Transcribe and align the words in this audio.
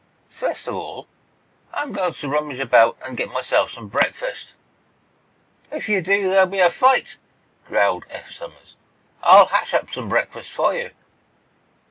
"First 0.29 0.67
of 0.67 0.73
all, 0.73 1.07
I'm 1.71 1.93
going 1.93 2.13
to 2.13 2.27
rummage 2.27 2.59
about 2.59 2.97
and 3.05 3.15
get 3.15 3.31
myself 3.31 3.69
some 3.69 3.87
breakfast." 3.87 4.57
"If 5.71 5.87
you 5.87 6.01
do, 6.01 6.27
there'll 6.27 6.47
be 6.47 6.57
a 6.57 6.71
fight," 6.71 7.19
growled 7.67 8.05
Eph 8.09 8.31
Somers. 8.31 8.77
"I'll 9.21 9.45
hash 9.45 9.75
up 9.75 9.95
a 9.95 10.01
breakfast 10.01 10.49
for 10.49 10.73
you." 10.73 10.89